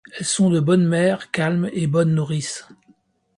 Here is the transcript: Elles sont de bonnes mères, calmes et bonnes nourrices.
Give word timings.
Elles 0.17 0.25
sont 0.25 0.49
de 0.49 0.59
bonnes 0.59 0.87
mères, 0.87 1.29
calmes 1.29 1.69
et 1.73 1.85
bonnes 1.85 2.15
nourrices. 2.15 2.65